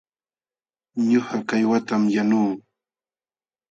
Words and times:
Ñuqa 1.09 1.37
kaywatam 1.47 2.03
yanuu. 2.15 2.51